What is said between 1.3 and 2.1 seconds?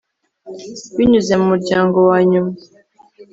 mu muryango